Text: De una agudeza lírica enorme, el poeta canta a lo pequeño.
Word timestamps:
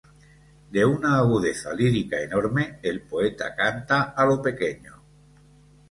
De 0.71 0.83
una 0.83 1.19
agudeza 1.19 1.75
lírica 1.75 2.19
enorme, 2.19 2.79
el 2.81 3.01
poeta 3.03 3.53
canta 3.53 4.01
a 4.17 4.25
lo 4.25 4.41
pequeño. 4.41 5.03